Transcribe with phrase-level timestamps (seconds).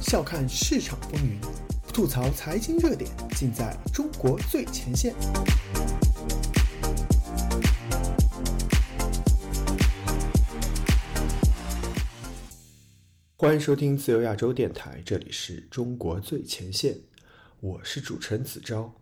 [0.00, 1.40] 笑看市场风云，
[1.90, 5.14] 吐槽财经热点，尽在中国最前线。
[13.38, 16.96] 欢迎收听自由亚洲电台，这里是中国最前线，
[17.60, 18.92] 我是主持人子昭。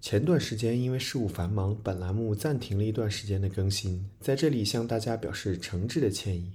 [0.00, 6.52] 前段时间因为事务繁忙，本栏目暂停了一段时间的更新，在这里向大家表示诚挚的歉意。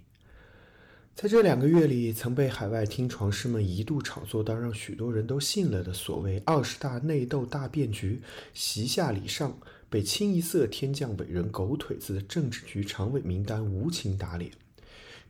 [1.21, 8.21] 在这两个月里，曾被海外听床师们一度炒作到让许多人都信了的所谓“二十大内斗大变局”，
[8.55, 9.59] 席下礼上
[9.89, 14.49] 被清一色天降伟人狗腿子的政治局常委名单无情打脸。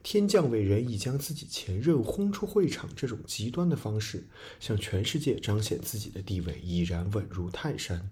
[0.04, 4.28] 天降伟人已将自己前任轰出会场这种极端的方式，
[4.60, 8.12] 向全世界彰显自己的地位已然稳如泰山。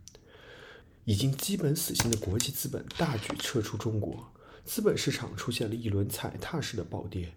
[1.05, 4.33] 已经基本死心的国际资本大举撤出中国，
[4.65, 7.33] 资本市场出现了一轮踩踏式的暴跌。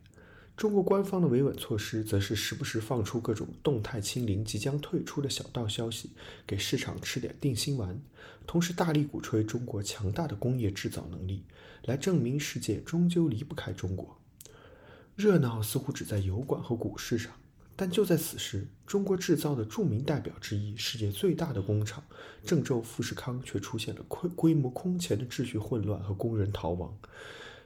[0.61, 6.11] 中国官方的维稳措施，则是时不时放出各种动态清零、即将退出的小道消息，
[6.47, 7.99] 给市场吃点定心丸。
[8.47, 11.45] 同时，大力鼓吹中国强大的工业制造能力，
[11.87, 14.19] 来证明世界终究离不开中国。
[15.17, 17.33] 热闹似乎只在油管和股市上，
[17.75, 22.05] 但就在此时，中国制造的著名代表之一、世界最大的工厂
[22.45, 26.95] 郑州富士康却出现了规规模空前的秩序混乱和工人逃亡。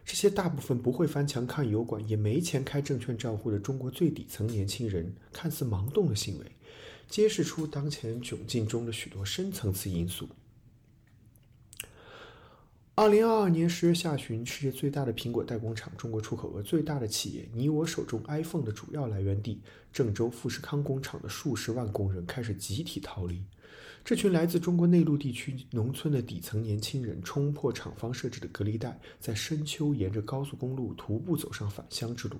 [0.04, 6.52] 这些大部分不会翻墙看油管，也没钱开证券账户的中国最底层年轻人，看似盲动的行为，
[7.08, 10.28] 揭示出当前窘境中的许多深层次因素。
[12.96, 19.60] 二零二二年十月下旬，世界最大的苹果代工厂、中国出口额最大的企业，你我手中 iPhone 的主要来源地
[19.92, 23.42] 郑州富士康工厂的数十万工人开始集体逃离。
[24.04, 32.36] 这群来自中国内陆地区农村的底层年轻人，冲破厂方设置的隔离带，在深秋沿着高速公路徒步走上返乡之路，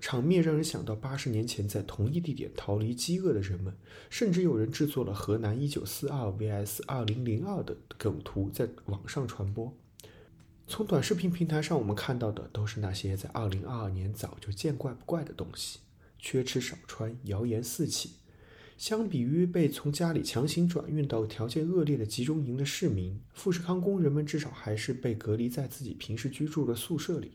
[0.00, 3.76] 场面让人想到八十年前在同一地点逃离饥饿的人们，
[4.08, 9.76] 甚至有人制作了河南一九四二 vs 二零零二的梗图在网上传播。
[10.68, 15.80] 从短视频平台上，我们看到的都是那些在2022年早就见怪不怪的东西：
[16.20, 18.12] 缺吃少穿、谣言四起。
[18.80, 27.32] 相比于被从家里强行转运到条件恶劣的集中营的市民，富士康工人们至少还是被隔离在自己平时居住的宿舍里，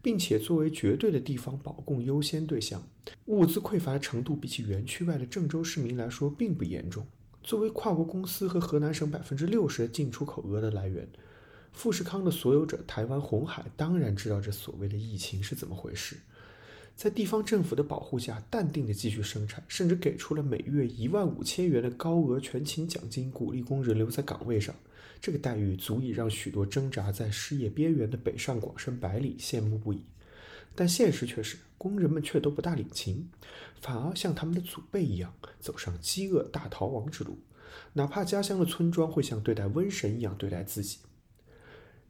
[0.00, 2.80] 并且作为绝对的地方保供优先对象，
[3.24, 7.04] 物资匮乏的程度比起园区外的郑州市民来说并不严重。
[7.42, 11.08] 作为跨国公司和河南省百分之六十的进出口额的来源。
[11.72, 16.16] 富士康的所有者台湾红海当然知道这所谓的疫情是怎么回事，
[16.96, 24.74] 在地方政府的保护下，淡定的继续生产，甚至给出了每月一万五千元的高额全勤奖金，鼓励工人留在岗位上。
[25.20, 30.00] 这个待遇足以让许多挣扎在失业边缘的北上广深百里羡慕不已。
[30.74, 33.28] 但现实却是，工人们却都不大领情，
[33.78, 37.38] 反而像他们的祖辈一样，走上饥饿大逃亡之路，
[37.92, 40.98] 哪怕家乡的村庄会像对待瘟神一样对待自己。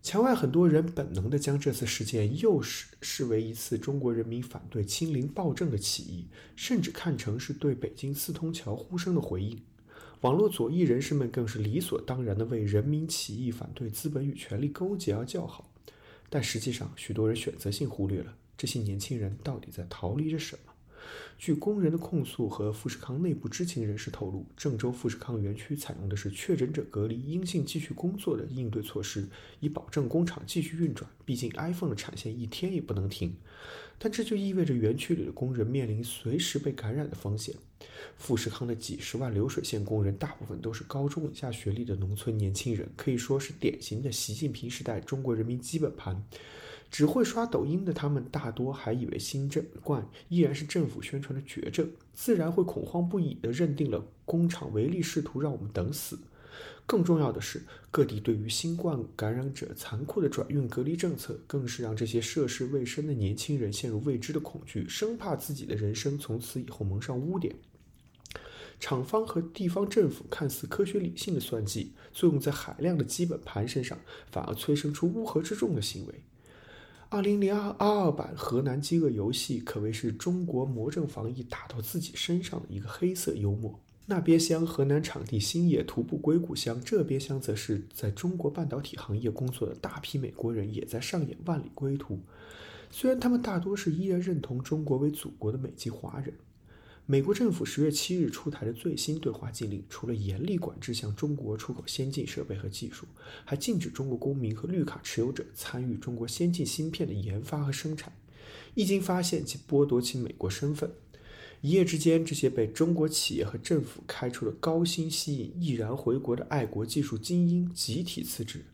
[0.02, 9.60] 墙外很多人本能地将这次事件又视视为一次中国人民反对清零暴政的起义，甚至看成是对北京四通桥呼声的回应。
[10.20, 15.70] 网络左翼人士们更是理所当然地为人民起义反对资本与权力勾结而叫好。
[16.30, 20.72] 但实际上，许多人选择性忽略了这些年轻人到底在逃离着什么。
[21.39, 29.28] 据工人的控诉和富士康内部知情人士透露，郑州富士康园区采用的是确诊者隔离、阴性继续工作的应对措施，
[29.61, 31.11] 以保证工厂继续运转。
[31.25, 33.34] 毕竟 iPhone 的产线一天也不能停。
[33.99, 37.55] 但这就意味着园区里的工人面临随时被感染的风险。
[38.19, 46.23] 富士康的几十万流水线工人，大部分都是高中以下学历的农村年轻人，可以说是典型的习近平时代中国人民基本盘。
[46.91, 56.19] 只会刷抖音的他们，大多还以为新政冠依然是政府宣传的绝症，自然会恐慌不已地认定了工厂唯利是图，让我们等死。
[56.86, 67.55] 更重要的是，各地对于新冠感染者残酷的转运隔离政策，更是让这些涉世未深的年轻人陷入未知的恐惧，生怕自己的人生从此以后蒙上污点。
[68.78, 73.99] 厂方和地方政府看似科学理性的算计，作用在海量的基本盘身上，
[74.31, 76.14] 反而催生出乌合之众的行为。
[77.08, 83.79] 二零零二二版河南饥饿游戏可谓是中国魔怔防疫打到自己身上的一个黑色幽默。
[84.06, 92.19] 那边厢河南场地星野徒步硅谷乡，这边厢则是在中国半导体行业工作的大批美国人，也在上演万里归途。
[92.91, 96.35] 虽然他们大多是依然认同中国为祖国的美籍华人。
[97.08, 103.06] 美国政府十月七日出台的最新对华禁令，除了严厉管制向中国出口先进设备和技术，
[103.44, 108.12] 还禁止中国公民和绿卡持有者参与中国先进芯片的研发和生产。
[108.75, 110.91] 一经发现即剥夺其美国身份。
[111.61, 118.64] 一夜之间，这些被中国企业和政府开出的高薪吸引，毅然回国的爱国技术精英集体辞职，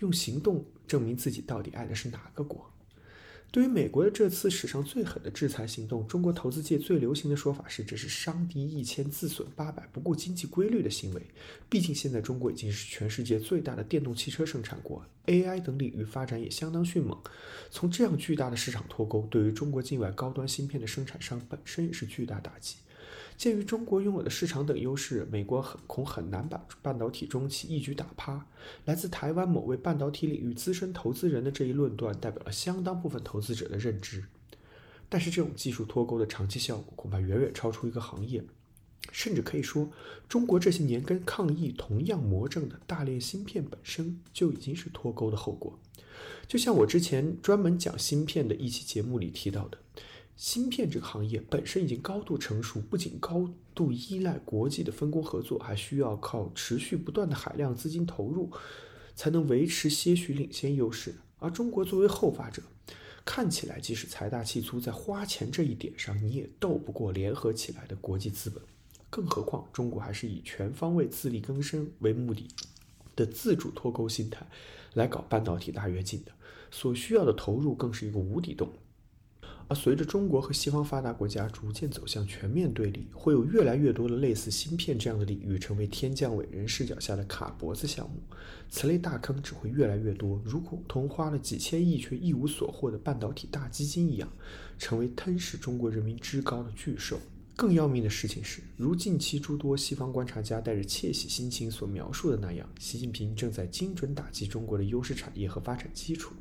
[0.00, 2.70] 用行动证明自己到底爱的是哪个国。
[3.50, 11.22] 对于美国的这次史上最狠的制裁行动，中国投资界最流行的说法是，这是伤敌一千自损八百，不顾经济规律的行为。
[11.66, 17.18] 毕竟现在中国已经是全世界最大的电动汽车生产国，AI 等领域发展也相当迅猛。
[17.70, 22.76] 从这样巨大的市场脱钩，对于中国境外高端芯片的生产商本身也是巨大打击。
[23.36, 28.46] 鉴于中国拥有的市场等优势，美国很恐很难把半导体中企一举打趴。
[28.84, 34.24] 来自台湾某位半导体领域资深投资人的这一论断，代表了相当部分投资者的认知。
[35.08, 38.44] 但是，这种技术脱钩的长期效果恐怕远远超出一个行业，
[39.10, 39.90] 甚至可以说，
[40.28, 45.78] 中国这些年跟抗疫同样魔怔的大炼芯片本身就已经是脱钩的后果。
[46.46, 49.78] 就像我之前专门讲芯片的一期节目里提到的。
[50.38, 58.48] 芯片这个行业本身已经高度成熟，不仅高度依赖国际的分工合作，还需要靠持续不断的海量资金投入，
[59.16, 61.16] 才能维持些许领先优势。
[61.40, 62.62] 而中国作为后发者，
[63.24, 68.62] 看起来即使财大气粗，在花钱这一点上你也斗不过联合起来的国际资本。
[69.10, 72.46] 更何况，中国还是以全方位自力更生为目的
[73.16, 74.46] 的自主脱钩心态
[74.94, 76.30] 来搞半导体大跃进的，
[76.70, 78.72] 所需要的投入更是一个无底洞。
[79.70, 88.16] 而随着中国和西方发达国家逐渐走向全面对立，会有越来越多的类似芯片这样的领域成为天降伟人视角下的卡脖子项目。
[88.70, 94.26] 此类大坑只会越来越多，如同花了几千亿却一无所获的半导体大基金一样，
[94.78, 97.20] 成为吞噬中国人民之高的巨兽。
[97.54, 106.32] 更要命的事情是，如近期诸多西方观察家带着窃喜心情所描述的那样，习近平正在精准打击中国的优势产业和发展基础。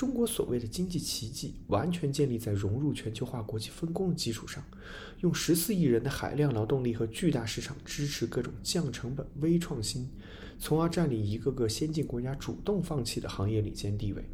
[0.00, 4.64] 中国所谓的经济奇迹，完全建立在融入全球化国际分工的基础上，
[5.20, 10.08] 用十四亿人的海量劳动力和巨大市场支持各种降成本、微创新，
[10.58, 14.24] 从而占领一个个先进国家主动放弃的行业领先地位。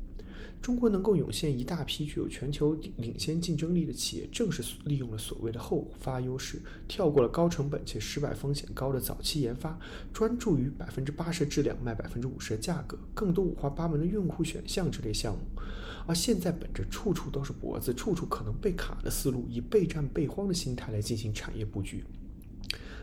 [0.60, 9.78] 中国能够涌现一大批具有全球领先竞争力的企业，正是利用了所谓的后发优势，跳过了高成本且失败风险高的早期研发，
[10.12, 15.40] 专注于百分之八十质量卖百分之五十的价格，更多五花八门的用户选项这类项目。
[16.08, 22.04] 而现在本着处处都是脖子、处处可能被卡的思路，以备战备荒的心态来进行产业布局，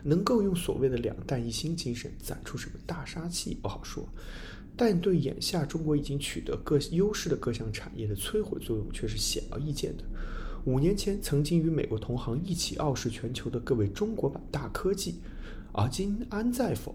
[0.04, 4.06] 能够用所谓的两弹一星精神攒出什么大杀器不好说。
[4.76, 10.04] 但对眼下中国已经取得各优势的各项产业的摧毁作用却是显而易见的。
[10.64, 15.20] 五年前曾经与美国同行一起傲视全球的各位中国版大科技，
[15.72, 16.94] 而今安在否？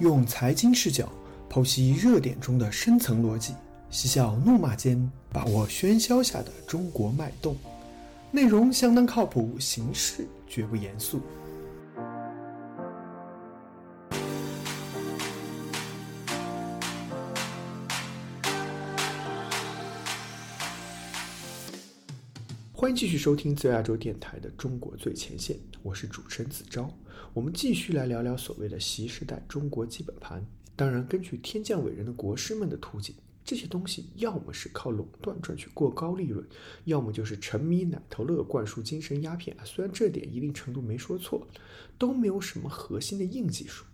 [0.00, 1.10] 用财经视角
[1.54, 3.54] 剖析热点中的深层逻辑。
[3.88, 7.56] 嬉笑怒骂间，把握喧嚣下的中国脉动。
[8.32, 11.20] 内容相当靠谱，形式绝不严肃。
[22.72, 26.90] 欢迎继续收听自由亚洲电台的《中国最前线》，我是主持人子昭。
[27.32, 30.44] 我们继续来聊聊所谓的“习时代中国基本盘”。
[30.76, 33.14] 当然，根据天降伟人的国师们的图景。
[33.46, 36.42] 这些东西要么是靠垄断赚取过高利润，
[36.86, 39.54] 要么就是沉迷奶头乐灌输精神鸦片。
[39.66, 41.46] 虽然这点一定程度没说错，
[41.98, 43.84] 都没有什么核心的硬技术，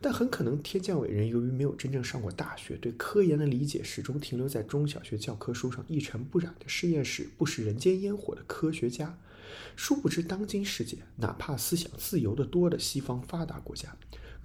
[0.00, 9.16] 但很可能天降伟人由于没有真正上过大学，对科研的理解始终停留在中小学教科书上一尘不染的实验室不食人间烟火的科学家。
[9.76, 13.96] 殊不知，当今世界哪怕思想自由的多的西方发达国家。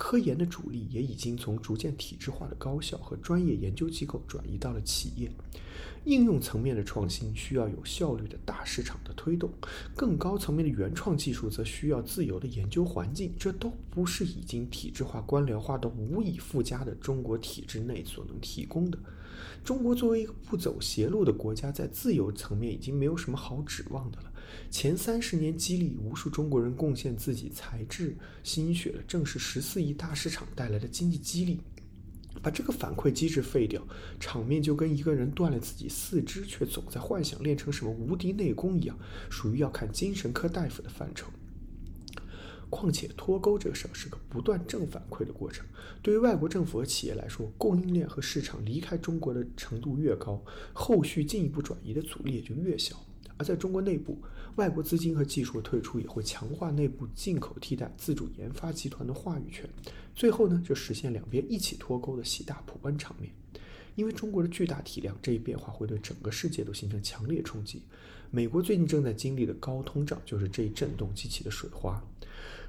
[0.04, 5.32] 科研的主力也已经从逐渐体制化的高校和专业研究机构转移到了企业，
[6.06, 9.48] 应用层面的创新需要有效率的大市场的推动，
[9.96, 18.98] 更高层面的原创技术则需要自由的研究环境，这都不是已经体制化、官僚化的无以复加的中国体制内所能提供的。
[19.64, 24.31] 中国作为一个不走邪路的国家，在自由层面已经没有什么好指望的了。
[24.70, 31.60] 前三十年激励无数中国人贡献自己才智心血的，正是十四亿大市场带来的经济激励。
[32.42, 33.86] 把这个反馈机制废掉，
[34.20, 38.98] 场面就跟一个人断了自己四肢，却总在幻想练成什么无敌内功一样，
[39.30, 41.28] 属于要看精神科大夫的范畴。
[42.70, 45.66] 况且脱钩这个事儿是个不断正反馈的过程，
[46.02, 50.42] 对于外国政府和企业来说，供应链和市场离开中国的程度越高，
[50.72, 52.96] 后续进一步转移的阻力也就越小。
[53.42, 54.16] 而在中国内部，
[54.58, 59.68] 外国资金和技术的退出也会强化内部进口替代、自主研发集团的话语权。
[60.14, 63.32] 最后呢，就实现两边一起脱钩的喜大普奔场面。
[63.96, 67.82] 因为中国的巨大体量，这一变化会对整个世界都形成强烈冲击。
[68.30, 72.00] 美国最近正在经历的高通胀，就是这一震动激起的水花。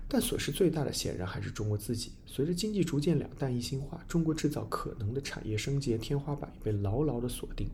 [0.08, 2.12] 但损失最大的显然还是中国自己。
[2.26, 7.68] 随着经济逐渐两弹一星化，中国制造可能的产业升级天花板被牢牢的锁定。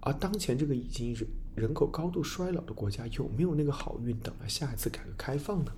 [0.00, 1.26] 而当前这个已经人
[1.56, 5.72] 人口高度衰老的国家，有没有那个好运等了下一次改革开放呢？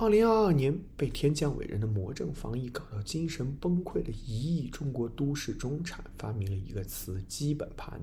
[0.00, 8.00] 二零二二年被天降伟人的魔怔防疫搞到精神崩溃的一亿中国都市中产，发明了一个词“基本盘”。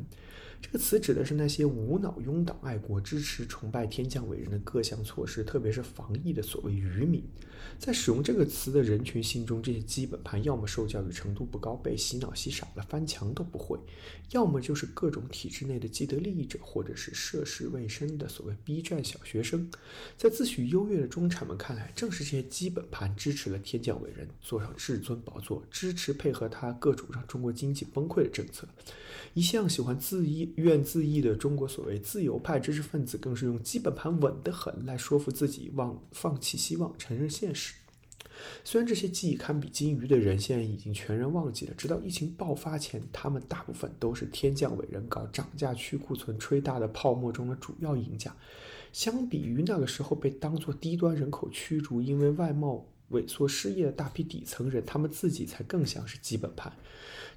[0.62, 7.24] 这个词指的是那些无脑拥党爱国、支持崇拜天降伟人的各项措施，特别是防疫的所谓愚民。
[7.80, 13.78] 在使用这个词的人群心中，这些基本盘要么受教育程度不高，被洗脑洗傻了，翻墙都不会；
[14.32, 19.70] 要么就是各种体制内的既得利益者，或者是涉世未深的所谓 B 站小学生。
[20.16, 28.68] 在自诩优越的中产们看来，正是这些基本盘支持了天降伟人坐上至尊宝座，支持配合他各种让中国经济崩溃的政策。
[29.34, 37.74] 一向喜欢自意愿自意的中国所谓自由派知识分子，更是用基本盘稳得很来说服自己，忘放弃希望，承认现实。
[38.64, 48.36] 虽然这些记忆堪比金鱼的人，现在已经全然忘记了，直到疫情爆发前，他们大部分都是天降伟人搞涨价、去库存、吹大的泡沫中的主要赢家。
[48.94, 56.72] 相比于那个时候被当作低端人口驱逐、因为外贸萎缩失业的大批底层人，他们自己才更像是基本盘。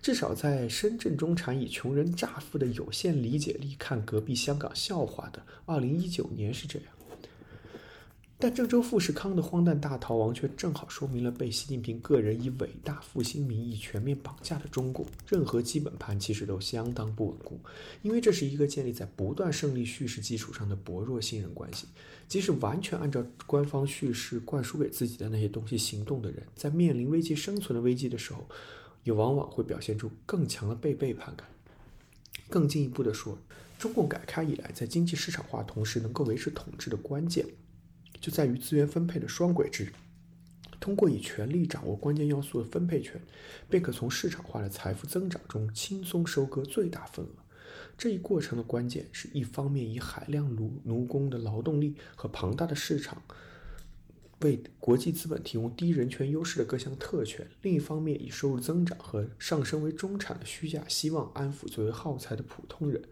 [0.01, 6.89] 至少在深圳中产以穷人乍富的有限理解力看隔壁香港笑话的二零一九年是这样。
[8.43, 17.61] 但郑州富士康的荒诞大逃亡却正好说明了被习近平个人以伟大复兴名义全面绑架的中国，任何基本盘其实都相当不稳固，
[18.01, 21.87] 因为这是一个建立在不断胜利叙事基础上的薄弱信任关系。
[22.29, 28.47] 即使完全按照官方叙事灌输给自己的那些东西行动的人，在面临危机生存的危机的时候，
[29.05, 31.47] 也往往会表现出更强的被背叛感。
[32.49, 33.37] 更进一步的说，
[33.79, 37.45] 中共改开以来，在经济市场化同时能够维持统治的关键。
[38.21, 39.93] 就在于资源分配的双轨制，
[40.79, 43.21] 通过以权力掌握关键要素的分配权，
[43.69, 47.31] 便可从市场化的财富增长中轻松收割最大份额。
[47.97, 53.23] 这一过程的关键是一方面以海量奴奴工的劳动力和庞大的市场。
[54.41, 63.03] 为国际资本提供低人权优势的各项特权，另一方面以收入增长和上升为中产的虚假希望安抚作为耗材的普通人。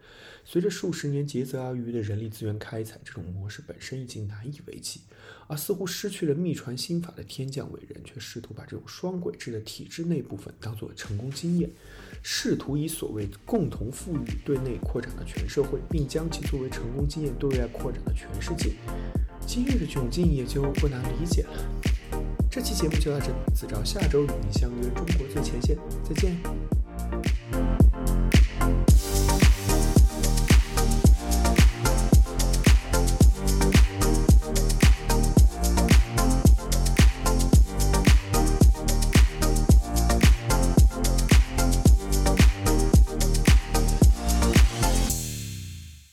[0.43, 5.01] 随着数十年竭泽而渔的人力资源开采，这种模式本身已经难以为继。
[5.45, 11.69] 而似乎失去了秘传心法的天降伟人，却试图把这种双轨制的体制内部分当作成功经验，
[12.23, 18.73] 试图以所谓共同富裕对内扩展到全社会，并将其作为成功经验对外扩展到全世界。
[19.45, 21.49] 今日的窘境也就不难理解了。
[22.49, 26.37] 这期节目就到这里，子昭下周与您相约中国最前线，再见。